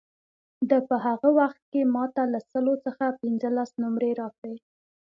[0.69, 4.55] ده په هغه وخت کې ما ته له سلو څخه پنځلس نمرې راکړې.